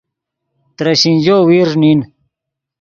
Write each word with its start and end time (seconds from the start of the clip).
ترے 0.75 0.93
شینجو 1.01 1.37
ویرݱ 1.47 1.73
نین 1.81 1.99